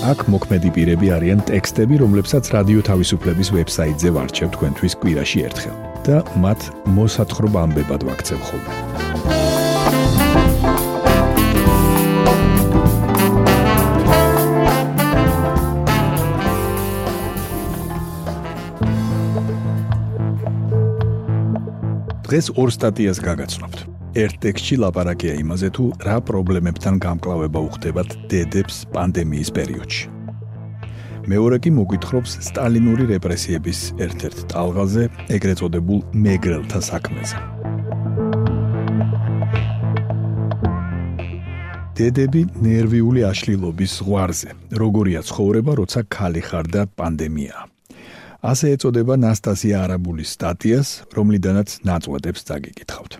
[0.00, 5.76] აქ მოქმედი პირები არიან ტექსტები, რომლებსაც რადიო თავისუფლების ვებსაიტზე ვარჩევ თქვენთვის კვირაში ერთხელ
[6.08, 6.60] და მათ
[6.96, 8.72] მოსათხრობ ამბებად ვაქცევ ხოლმე.
[22.24, 23.89] დღეს ორ სტატიას გაგაცნობთ.
[24.18, 30.04] ერთ ტექსტში ლაპარაკია იმაზე თუ რა პრობლემებთან გამკლავება უხდებათ დედებს პანდემიის პერიოდში.
[31.30, 35.04] მეორე კი მოგვითხრობს სტალინური რეპრესიების ერთ-ერთ ტალღაზე,
[35.36, 37.36] ეგრეთ წოდებულ მეგრელთა საქმეზე.
[42.00, 44.50] დედები ნერვიული აშლილობის ზღვარზე.
[44.82, 47.70] როგორია ცხოვრება, როცა ხალი ხარ და პანდემია.
[48.40, 53.12] ასე ეწოდება ნასტასია არაბულის სტატიას, რომლიდანაც ნაწყვეტებს დაგიკითხავთ.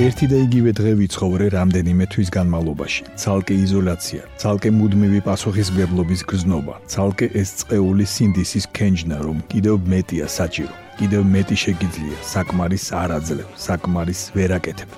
[0.00, 3.02] ერთი და იგივე დღე ვიცხოვრე რამდენიმე თვის განმავლობაში.
[3.12, 10.72] ცალკე იზოლაცია, ცალკე მუდმივი პასუხისმგებლობის გზნობა, ცალკე ეს წეული სინდისის კენჯნა, რომ კიდევ მეტია საჭირო,
[10.96, 14.90] კიდევ მეტი შეგიძლია, საკმარის არაძლევ, საკმარის ვერაკეთებ.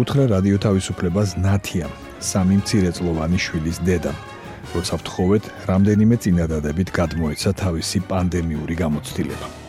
[0.00, 4.18] უთხრა რადიო თავისუფლებას ნათიამ, სამი მცირეწლოვანი შვილის დედამ.
[4.72, 9.67] როცა ვთხოვეთ, რამდენიმე წინადადებით გადმოეცა თავისი პანდემიური გამოცდილება.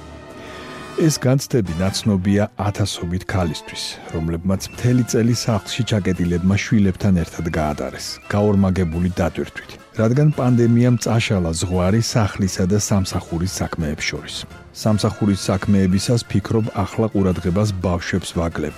[0.99, 9.71] ეს განცდები ნაცნობია ათასობით ქალისთვის, რომლებმაც მთელი წელი სახლში ჩაკეტილებმა შვილებთან ერთად გაატარეს, გაორმაგებული დატვირთვით,
[9.95, 14.35] რადგან პანდემიამ წაშალა ზღვარი სახლისა და სამსახურის საქმეებს შორის.
[14.75, 18.75] სამსახურის საქმეებისას ფიქრობ ახლა ყურადღებას ბავშვებს ვაგლებ.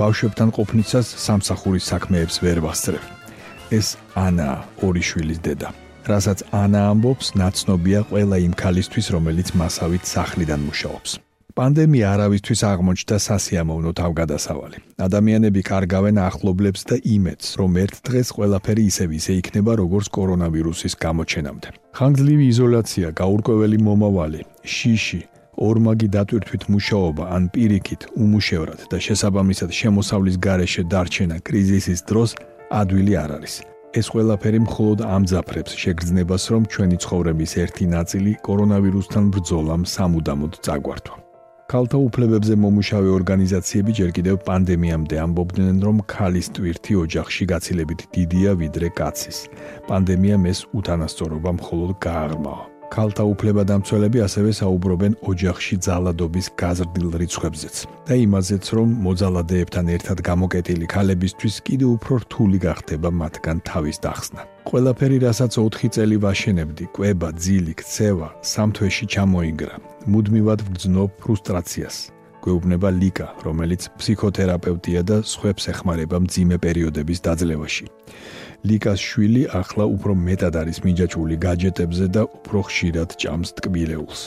[0.00, 3.04] ბავშვებთან ყოფნისას სამსახურის საქმეებს ვერ ვასწრებ.
[3.68, 5.68] ეს ანა ორი შვილის დედა.
[6.08, 11.27] რასაც ანა ამბობს, ნაცნობია ყველა იმ ქალისთვის, რომელიც მასავით სახლიდან მუშაობს.
[11.58, 14.78] პანდემია არავისთვის აღმოჩნდა სასიამოვნო თავგადასავალი.
[15.06, 21.68] ადამიანები კარგავენ ახლობლებს და იმედს, რომ ერთ დღეს ყველაფერი ისევ ისე იქნება, როგორც კორონავირუსის გამოჩენამდე.
[21.98, 25.20] ხანგრძლივი იზოლაცია, გაურკვეველი მომავალი, შიში,
[25.58, 32.30] ორმაგი დატვირთვით მუშაობა ან პირიქით უმუშევრად და შესაბამისად შემოსავლის გარეშე დარჩენა კრიზისის დროს
[32.70, 33.54] ადვილი არ არის.
[33.98, 41.27] ეს ყველაფერი მხოლოდ ამძაფრებს შეგრძნებას, რომ ჩვენი ცხოვრების ერთი ნაწილი კორონავირუსთან ბრძოლამ სამუდამოდ წაგვართვა.
[41.68, 48.88] ქალთა უფლებებზე მომუშავე ორგანიზაციები ჯერ კიდევ პანდემიამდე ამბობდნენ, რომ ქალის ტვირთი ოჯახში გაცილებით დიდია ვიდრე
[48.96, 49.38] კაცის.
[49.84, 52.64] პანდემიამ ეს უთანასწორობა მხოლოდ გააღრმავა.
[52.88, 57.76] ქალთა უფლებადამცველები ასევე საუბრობენ ოჯახში ძალადობის გაზრდილ რიცხვებზეც
[58.08, 64.40] და იმაზეც, რომ მოძალადეებთან ერთად გამოკეტილი ქალებისთვის კიდევ უფრო რთული გახდება მათგან თავის დახსნა.
[64.68, 69.74] ყველაფერი, რასაც 4 წელი ვაშენებდი, კვება, ძილი, ქცევა, სამთვეში ჩამოინგრა.
[70.12, 71.96] მუდმივად ვგრძნობ ფრუსტრაციას.
[72.44, 77.86] გვეუბნება ლიკა, რომელიც ფსიქოთერაპევტია და სხვებს ეხმარება მძიმე პერიოდების დაძლევაში.
[78.68, 84.20] ლიკას შვილი ახლა უფრო მეტად არის მიჯაჭვული გაჯეტებზე და უფრო ხშირად ჭამს ტკბილეულს.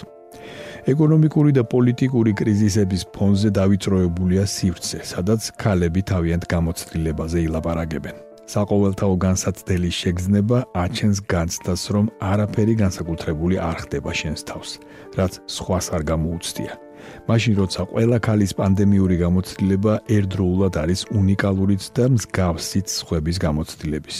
[0.89, 8.30] ეკონომიკური და პოლიტიკური კრიზისების ფონზე დავიწროებულია სივრცე, სადაც ქალები თავიანთ გამოცდილებაზე ილაპარაკებენ.
[8.51, 14.69] საყოველთაო განსაცდელი შეგრძნება აჩენს განცდას, რომ არაფერი განსაკუთრებული არ ხდება შენს თავს,
[15.17, 16.73] რაც სხვას არ გამოუცდია.
[17.29, 24.17] მაშინ როცა ყველა ქალის პანდემიური გამოცდილება ერთდროულად არის უნიკალურიც და მსგავსიც სხვების გამოცდილების.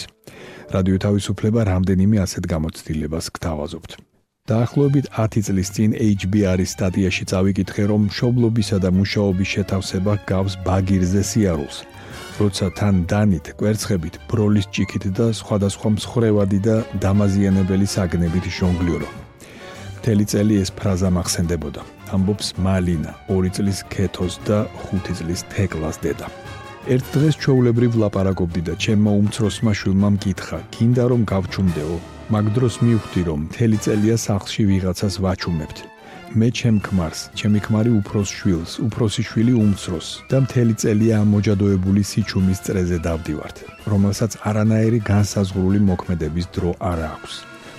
[0.74, 3.90] რადიო თავისუფლება რამდენიმე ასეთ გამოცდილებას გთავაზობთ.
[4.50, 11.76] დაახლოებით 10 წლის წინ HBR-ის სტატიაში წავიკითხე, რომ მშობლობისა და მუშაობის შეთავსება გავს ბაგირზე სიარულს.
[12.40, 19.08] როცა თან დანით, კვერცხებით, ბროლის ჭიქით და სხვადასხვა მსხრევადი და დამაზიანებელი საგნებით ჟონგლიორო.
[20.02, 21.82] მთელი წელი ეს ფრაზა მახსენდებოდა.
[22.14, 24.58] ამბობს მალინა, 2 წლის ქეთოს და
[24.90, 26.26] 5 წლის თეკლას დედა.
[26.94, 31.96] ერთ დღეს ჩაულებრივ ლაპარაკობდი და ჩემმა უმცროსმა შვილმა მკითხა: "გინდა რომ გავჩუმდეო?"
[32.34, 35.91] მაგ დროს მივხვდი რომ მთელი წელია სახლში ვიღაცას ვაჩუმებთ.
[36.32, 42.62] მე ჩემ ქმარს, ჩემი ქმარი უფროს შვილს, უფროსი შვილი უმცროს და მთელი წელია ამოჯადოებული სიჩუმის
[42.64, 43.56] წრეზე დავდივართ,
[43.92, 47.34] რომელსაც არანაირი განსაზღვრული მოქმედების დრო არ აქვს.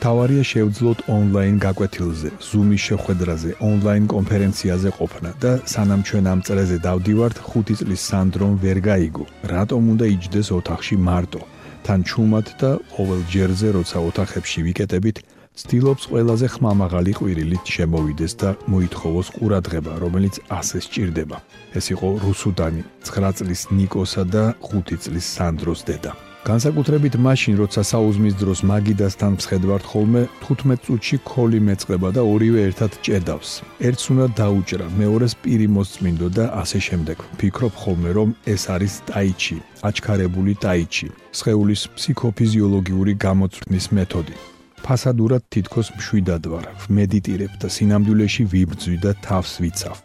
[0.06, 7.38] თავარია შევძლოთ ონლაინ გაკვეთილზე, Zoom-ის შეხვედრაზე, ონლაინ კონფერენციაზე ყოფნა და სანამ ჩვენ ამ წრეზე დავდივართ,
[7.50, 11.42] 5 წლის სანდრომ ვერ გაიგო, რატომ უნდა იჯდეს ოთახში მარტო.
[11.84, 15.18] თან ჩუმად და ყოველ ჯერზე როცა ოთახებში ვიკეტებით
[15.54, 21.38] ცდილობს ყველაზე ხმამაღალი ყვირილით შემოვიდეს და მოითხოვოს ყურადღება, რომელიც ასე სჭირდება.
[21.78, 26.14] ეს იყო რუსუდანი, 9 წლის ნიკოსა და 5 წლის სანდროს დედა.
[26.44, 32.92] განსაკუთრებით მაშინ, როცა საუზმის დროს მაგიდასთან მსხედვართ ხოლმე, 15 წუთში ქოლი მეწყება და ორივე ერთად
[33.06, 33.50] ჭედავს.
[33.88, 37.18] ერთს უნდა დაუჭრა, მეორეს პირი მოსწმინდო და ასე შემდეგ.
[37.40, 39.58] ფიქრობ ხოლმე, რომ ეს არის ტაიჩი,
[39.88, 41.08] აჩქარებული ტაიჩი,
[41.40, 44.53] სხეულის ფსიქოფიზიოლოგიური გამოცვლის მეთოდი.
[44.86, 46.66] ფასადურად თითქოს მშვიდად ვარ,
[46.98, 49.98] მედიტირებ და სინამდვილეში ვიბრძვი და თავს ვიცავ.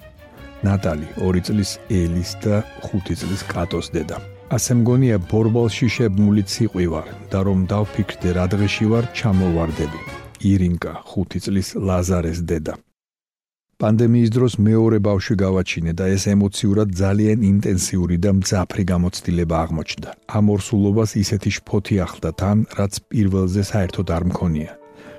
[0.66, 4.18] ნატალი, 2 წლის ელის და 5 წლის კატოს დედა.
[4.56, 10.00] ასე მგონია ბორბალში შებმული ციყვი ვარ და რომ დავფიქრდე რა დღეში ვარ ჩამოვარდები.
[10.50, 12.74] ირინკა, 5 წლის ლაზარეს დედა.
[13.78, 20.10] პანდემიის დროს მეორე ბავშვი გავაჩინე და ეს ემოციურად ძალიან ინტენსიური და მძაფრი გამოცდილება აღმოჩნდა.
[20.38, 24.70] ამ ორსულობას ისეთი შფოთი ახლდა თან, რაც პირველზე საერთოდ არ მქონია.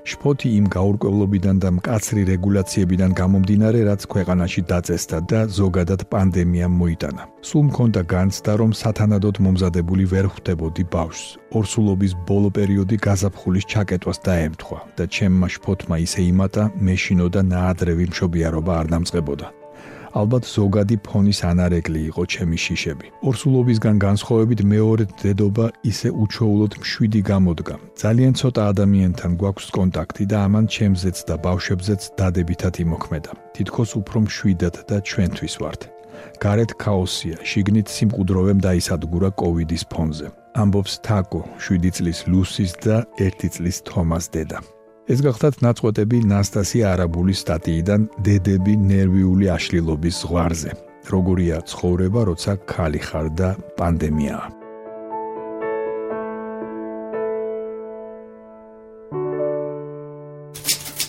[0.09, 7.23] შფოთი იმ გაურკვევლობიდან და მკაცრი რეგულაციებიდან გამომდინარე, რაც ქვეყანაში დაწესდა და ზოგადად პანდემიამ მოიტანა.
[7.49, 11.37] სულ მქონდა განცდა, რომ სათანადოდ მომზადებული ვერ ხვდებოდი ბავშვს.
[11.57, 18.71] ორსულობის ბოლო პერიოდი გაზაფხულის ჩაკეტვას დაემთხვა და ჩემმა შფოთმა ისე იმატა, მეშინო და ნაადრევი მშობიარობა
[18.81, 19.58] არ დამწყებოდა.
[20.13, 23.07] ალბათ ზოგადი ფონის ანარეკლი იყო ჩემი შიშები.
[23.29, 27.75] ორსულობისგან განსხვავებით მეორე დედობა ისე უჩვეულოდ მშვიდი გამოდგა.
[28.03, 33.31] ძალიან ცოტა ადამიანთან გვაქვს კონტაქტი და ამან ჩემზეც და ბავშვებზეც დადებითად იმოქმედა.
[33.55, 35.81] თითქოს უფრო მშვიდად და ჩვენთვის ვართ.
[36.43, 40.27] გარეთ ქაოსია, შიგნით სიმყუდროვემ დაისადგურა კოვიდის ფონზე.
[40.61, 44.59] ამბობს თაკო, 7 წლის ლუსის და 1 წლის თომას დედა.
[45.09, 50.71] ეს გახდათ ნაწყვეტები ნასტასია არაბულის სტატიიდან დედები ნერვიული აშლილობის ზღვარზე.
[51.09, 54.47] როგორია ცხოვრება, როცა ხალი ხარ და პანდემიაა.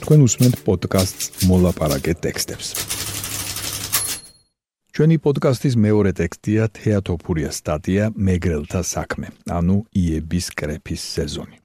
[0.01, 2.69] თქვენ უსმენთ პოდკასტს მოლაპარაკე ტექსტებს.
[4.97, 11.61] ჩვენი პოდკასტის მეორე ტექსტია თეატოფურია სტატია მეგრელთა საქმე, ანუ იების კრეფის სეზონი.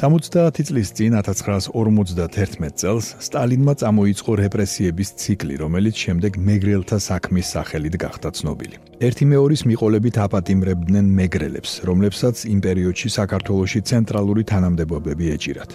[0.00, 8.32] 70 წლის წინ 1951 წელს სტალინმა წამოიწყო რეპრესიების ციკლი, რომელიც შემდეგ მეგრელთა საქმის სახელით გახდა
[8.32, 8.80] ცნობილი.
[9.04, 15.70] ერთი მეორის მიყოლებით აპატიმრებდნენ მეგრელებს, რომლებსაც იმ პერიოდში საქართველოსი ცენტრალური თანამდებობები ეჭირათ.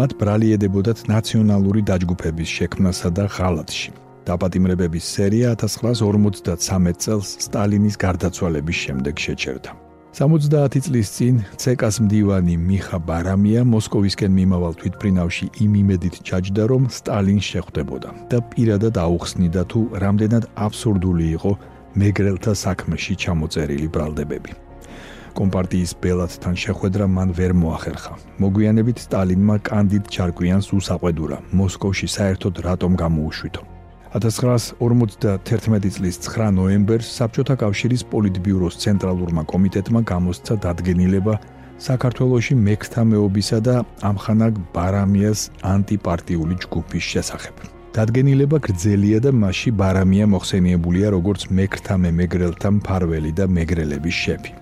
[0.00, 3.92] მათ ბრალიედებოდათ ნაციონალური დაჯგუფების შექმნასა და ღალატში.
[4.24, 9.91] დაპატიმრებების სერია 1953 წელს სტალინის გარდაცვალების შემდეგ შეჩერდა.
[10.12, 17.48] 70 წლის წინ ცეკას მდივანი მიხა ბარამია მოსკოვისკენ მიმავალ თვითფრინავში იმ იმედით ჩაჯდა რომ სტალინს
[17.52, 21.52] შეხვდებოდა და პირადად აუხსნიდა თუ რამდენად აბსურდული იყო
[21.96, 24.52] მეგრელთა საქმეში ჩამოწერილი ბრალდებები.
[25.32, 28.14] კომპარტიის ბელათთან შეხვედრა მან ვერ მოახერხა.
[28.36, 33.62] მოგვიანებით სტალინმა კანდიდ ჩარკვიანს უსაყვედურა მოსკოვში საერთოდ რატომ გამოუშვითო.
[34.12, 41.34] 1951 წლის 9 ნოემბერს საბჭოთა კავშირის პოლიტბიუროს ცენტრალურმა კომიტეტმა გამოსცა დადგენილება
[41.80, 43.76] საქართველოსი მექსთამეობისა და
[44.10, 45.40] ამხანაგ ბარამიას
[45.74, 47.54] ანტიპარტიული ჯგუფის შესახებ.
[47.96, 54.52] დადგენილება გრძელია და მასში ბარამია მოხსენიებულია როგორც მექსთამე მეგრელთა მფარველი და მეგრელების შეფი.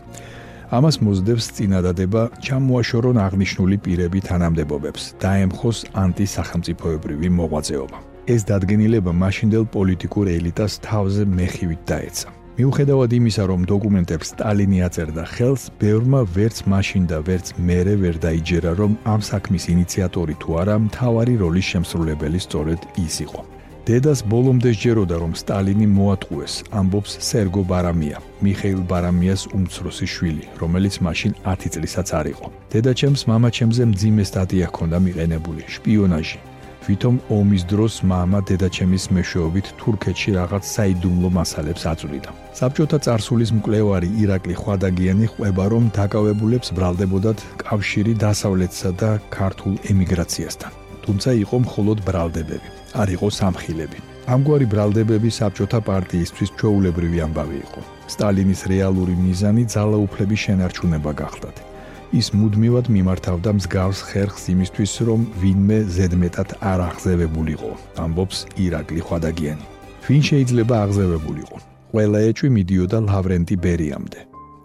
[0.78, 8.09] ამას მოძდებს წინადადება ჩამოაშორონ აღნიშნული პირები თანამდებობებს, დაემხოს ანტისახელმწიფოებრივი მოღვაწეობა.
[8.26, 12.28] ეს დადგენილება მაშინდელ პოლიტიკურ ელიტას თავზე მეხივით დაეცა.
[12.60, 18.72] მიუხედავად იმისა, რომ დოკუმენტებს სტალინი აწერდა ხელს, ბევრმა ვერც მაშინ და ვერც მერე ვერ დაიჯერა,
[18.80, 23.40] რომ ამ საქმის ინიციატორი თუ არა, მთავარი როლის შემსრულებელი სწორედ ის იყო.
[23.88, 31.32] დედას ბოლომდე შეეროდა, რომ სტალინი მოატყუეს, ამბობს სერგო ბარამია, მიხეილ ბარამიას უმცროსი შვილი, რომელიც მაშინ
[31.48, 32.46] 10 წლისაც არ იყო.
[32.72, 36.38] დედაჩემს მამაჩემზე მძიმე სტატია ჰქონდა მიყენებული, შპიონაჟი,
[36.84, 42.30] თვითონ ომის დროს მამა დედაჩემის მეშვეობით თურქეთში რაღაც საიდუმლო მასალებს აწვდიდა.
[42.60, 50.72] საბჭოთა წარსულის მკვლევარი ირაკლი ხვადაგიანი ყვება, რომ დაკავებულებს ბრალდებოდათ კავშირი დასავლეთსა და ქართულ ემიგრაციასთან.
[51.04, 52.68] თუმცა იყო მხოლოდ ბრალდებები,
[53.00, 53.98] არ იყო სამხილები.
[54.34, 57.80] ამგვარი ბრალდებები საბჭოთა პარტიისთვის ჩვეულებრივი ამბავი იყო.
[58.12, 61.69] სტალინის რეალური მიზანი ძალაუფლების შენარჩუნება გახლდათ.
[62.10, 67.70] ის მუდმივად მიმართავდა მსგავს ხერხს იმისთვის, რომ ვინმე ზედმეტად არ აღზევებულიყო,
[68.02, 69.66] ამბობს ირაკლი ხვადაგიანი.
[70.06, 71.56] ვინ შეიძლება აღზევებულიყო?
[71.94, 74.20] ყველა ეჭვი მიდიოდა ლავრენტი ბერიამდე.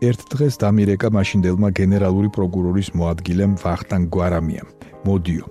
[0.10, 4.70] ერთ დღეს დამირეკა მაშინდელმა გენერალური პროკურორის მოადგილემ ვახტანგ გვარამიამ.
[5.06, 5.46] მოდიო.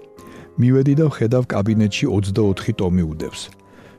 [0.60, 3.42] მივედი და ვხედავ კაბინეტში 24 ტომი უდევს.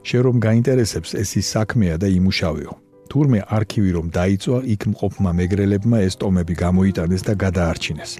[0.07, 2.84] შენ რომ გაინტერესებს ეს ის საქმეა და იმუშავეო.
[3.12, 8.12] თურმე არქივი რომ დაიწვა, იქ მყოფმა მეგრელებმა ეს ტომები გამოიტანეს და გადაარჩინეს.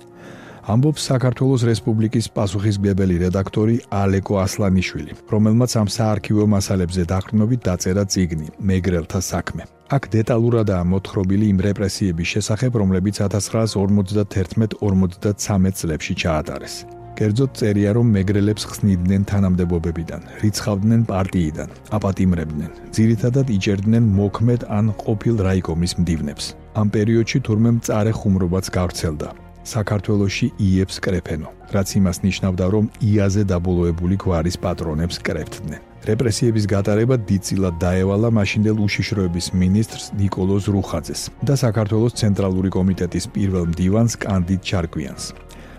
[0.65, 9.20] ამბობს საქართველოს რესპუბლიკის პასუხისმგებელი რედაქტორი ალეკო ასლანიშვილი, რომელმაც ამ საარქივო მასალებზე დაყრდნობით დაწერა წიგნი მეგრელთა
[9.22, 9.63] საქმე.
[9.94, 16.95] აქ დეტალურადაა მოთხრობილი იმ რეპრესიების შესახებ, რომლებიც 1951-53 წლებში ჩაატარეს.
[17.19, 25.93] კერძოდ წერია, რომ მეგრელებს ხსნიდნენ თანამდებობებიდან, რიცხავდნენ პარტიიდან, აპატიმრებდნენ, ძირითადად იჭერდნენ მოქმედ ან ყოფილ რაიკომის
[26.01, 26.45] მდივნებს.
[26.75, 29.29] ამ პერიოდში თურმე მწარე ხუმრობაც გავრცელდა.
[29.65, 35.81] საქართველოში იებს კრეფენო, რაც იმას ნიშნავდა, რომ იაზე დაბოლოებული გვარის პატრონებს კრეფდნენ.
[36.05, 44.13] რეპრესიების გატარება დიდწილად დაევალა მაშინდელ უშიშროების მინისტრს نيكოლოზ რუხაძეს და საქართველოს ცენტრალური კომიტეტის პირველ მდივანს
[44.22, 45.24] კანდიდ ჩარკვიანს.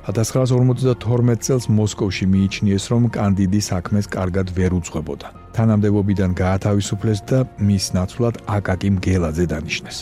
[0.06, 5.28] 1952 წელს მოსკოვში მიიჩნიეს, რომ კანდიდი საქმეს კარგად ვერ უძღვებოდა.
[5.56, 9.98] თანამდებობიდან გაათავისუფლეს და მის ნაცვლად აკაკი მგელაძე დანიშნეს.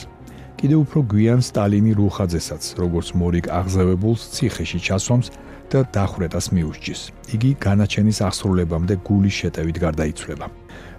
[0.60, 5.28] კიდევ უფრო გვიან სტალინი რუხაძესაც, როგორც მორიგ აღზევებულს ციხეში ჩასვამს
[5.72, 7.00] და დახვრეტას მიუსჯის.
[7.34, 10.46] იგი განაჩენის აღსრულებამდე გულის შეტევით გარდაიცვლება.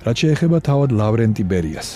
[0.05, 1.89] რაც შეეხება თავად ლავრენტი ბერიას,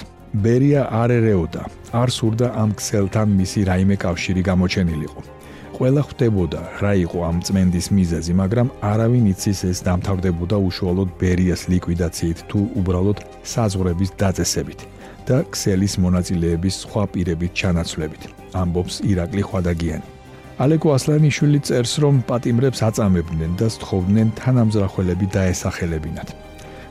[0.46, 1.64] ბერია არ ერეოდა,
[2.02, 5.39] არ სურდა ამ ქსელთან მისი რაიმე კავშირი გამოჩენილიყო.
[5.80, 12.40] ყველა ხვდებოდა რა იყო ამ წმენდის მიზეზი, მაგრამ არავინ იცის ეს დამთავრდებოდა უშუალოდ ბერიას ლიკვიდაციით
[12.52, 13.18] თუ უბრალოდ
[13.54, 14.80] საზღვრების დაწესებით
[15.24, 18.24] და ქსელის მონაწილეების სხვა პირებით ჩანაცვლებით.
[18.62, 20.08] ამბობს ირაკლი ხვადაგიანი.
[20.60, 26.30] ალეკო ასლანიშვილი წერს, რომ პატიმრებს აწამებდნენ და სთხოვდნენ თანამზრახველები დაესახელებინათ.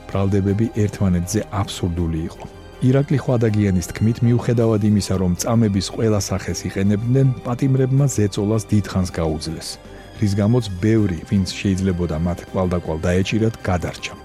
[0.09, 2.45] ბრალდებები ერთმანეთზე აბსურდული იყო.
[2.79, 9.69] ირაკლი ხვადაგიანის თქმით მიუხედავად იმისა რომ წამების ყველა სახეს იყენებდნენ პატიმრებმა ზეწოლას დიდხანს გაუძლეს.
[10.19, 14.15] რის გამოც ბევრი ვინც შეიძლებოდა მათ კვალდაკვალ დაეჭირათ გადარჩა.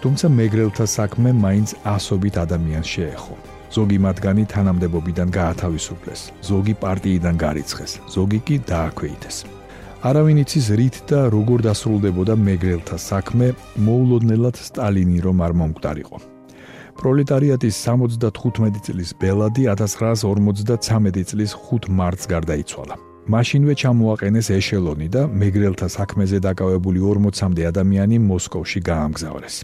[0.00, 3.34] თუმცა მეგრელთა საქმე მაინც ასობით ადამიანს შეეხო.
[3.76, 9.36] ზოგი მათგანი თანამდებობიდან გაათავისუფლეს ზოგი პარტიიდან გარიცხეს ზოგი კი დააქვეითეს.
[10.08, 13.46] არავინ იცის რით და როგორ დასრულდებოდა მეგრელთა საქმე
[13.84, 16.35] მოულოდნელად სტალინი რომ არ მომკვდარიყო
[17.00, 22.96] პროლეტარიატის 75 წლის ბელადი 1953 წლის 5 მარტს გარდაიცვალა.
[23.26, 29.56] მაშინვე ჩამოაყენეს ეშელონი და მეგრელთა საქმეზე დაკავებული 40-მდე ადამიანი მოსკოვში გაამგზავრეს.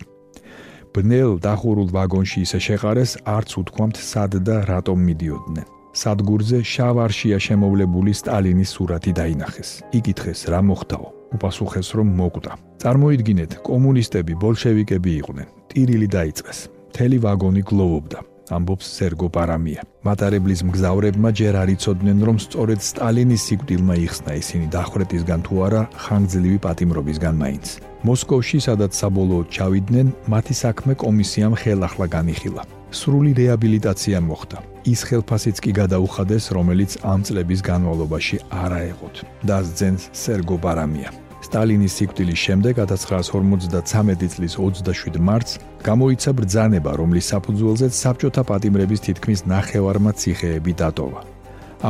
[0.92, 5.66] ბნელ დახურულ ვაგონში ისე შეყარეს, არც უთქვამთ სად და რატომ მიდიოდნენ.
[5.92, 9.70] სადგურზე შავარშია შემოვლებული სტალინის სურათი დაინახეს.
[9.98, 11.08] იკითხეს რა მოხდაო.
[11.36, 12.52] უპასუხეს რომ მოკვდა.
[12.82, 15.48] წარმოიდგინეთ, კომუნისტები, ბოლშევიკები იყვნენ.
[15.70, 16.58] ტირილი დაიწყეს.
[16.92, 18.18] მთელი ვაგონი გლოვობდა.
[18.52, 19.80] ამბობს სერგო პარამია.
[20.04, 26.58] მატარებლის მგზავრებმა ჯერ არ იცოდნენ რომ სწორედ სტალინის სიკვდილმა იხსნა ისინი დახვრეტისგან თუ არა ხანგრძლივი
[26.66, 27.66] პატიმრობისგან მაინც.
[28.04, 32.62] მოსკოვში სადაც საბოლოოდ ჩავიდნენ მათი საქმე კომისიამ ხელახლა განიხილა.
[32.92, 34.58] სრული რეაბილიტაცია მოხდა.
[34.82, 41.21] ის ხელფასიც კი გადაუხადეს რომელიც ამ წლების განმავლობაში არაეღოთ დასძენს სერგო პარამია
[41.52, 50.16] სტალინის სიკვდილის შემდეგ 1953 წლის 27 მარტს გამოიცა ბრძანება, რომლის საფუძველზეც საბჭოთა პატიმრების თითქმის ნახევარმა
[50.16, 51.20] ციხეები დატოვა.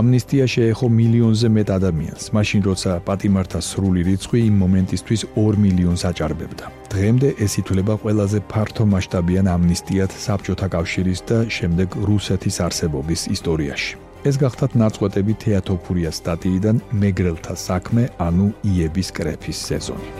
[0.00, 6.64] ამნისტია შეეხო მილიონზე მეტ ადამიანს, მაშინ როცა პატიმართა სრული რიცხვი იმ მომენტისთვის 2 მილიონს აჭარბებდა.
[6.92, 14.11] დღემდე ეს ითვლება ყველაზე ფართო მასშტაბიან ამნისტიად საბჭოთა კავშირის და შემდეგ რუსეთის არსებობის ისტორიაში.
[14.22, 20.10] ეს გახდათ ნაწყვეტები თეატოფურიას სტატიიდან მეგრელთა საქმე, ანუ იების კრეფის სეზონი.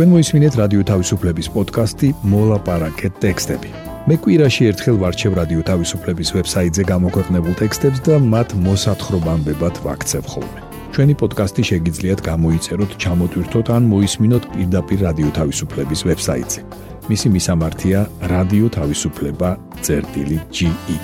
[0.00, 3.70] თქვენ მოისმინეთ რადიო თავისუფლების პოდკასტი მოლაპარაკეთ ტექსტები.
[4.08, 9.52] მე კვირაში ერთხელ ვარჩევ რადიო თავისუფლების ვებსაიტზე გამოქვეყნებულ ტექსტებს და მათ მოსათხრობამდე
[9.84, 10.69] ვაქცევ ხოლმე.
[10.94, 16.60] ჩვენი პოდკასტი შეგიძლიათ გამოიწეროთ, ჩამოტვირთოთ ან მოისმინოთ პირდაპირ რადიო თავისუფლების ვებსაიტზე.
[17.10, 17.98] მისი მისამართია
[18.76, 20.96] თავისუფლება.ge.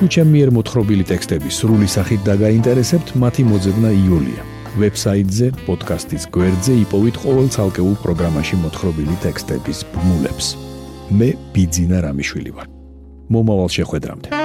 [0.00, 4.40] თუ ჩემი მიერ მოთხრობილი ტექსტები სრული სახით დაგაინტერესებთ, მათი მოძებნა იულია.
[4.80, 10.46] ვებსაიტზე, პოდკასტის გვერდზე იპოვეთ ყოველ ცალკეულ პროგრამაში მოთხრობილი ტექსტების ბმულებს.
[11.12, 12.66] მე ბიძინა რამიშვილი ვარ.
[13.28, 14.39] მომავალ შეხვედრამდე.